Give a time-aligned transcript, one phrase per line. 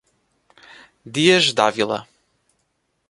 [1.05, 1.99] Dias D´ávila